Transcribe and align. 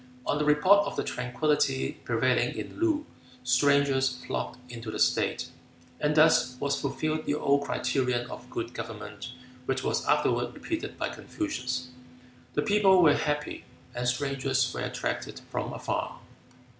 On 0.25 0.39
the 0.39 0.45
report 0.45 0.83
of 0.87 0.95
the 0.95 1.03
tranquillity 1.03 1.99
prevailing 2.05 2.57
in 2.57 2.79
Loo, 2.79 3.05
strangers 3.43 4.15
flocked 4.25 4.57
into 4.67 4.89
the 4.89 4.97
state, 4.97 5.49
and 5.99 6.15
thus 6.15 6.57
was 6.59 6.81
fulfilled 6.81 7.25
the 7.27 7.35
old 7.35 7.65
criterion 7.65 8.25
of 8.31 8.49
good 8.49 8.73
government 8.73 9.31
which 9.67 9.83
was 9.83 10.03
afterward 10.07 10.55
repeated 10.55 10.97
by 10.97 11.09
Confucius, 11.09 11.89
"the 12.55 12.63
people 12.63 13.03
were 13.03 13.13
happy, 13.13 13.63
and 13.93 14.07
strangers 14.07 14.73
were 14.73 14.81
attracted 14.81 15.41
from 15.51 15.71
afar." 15.71 16.17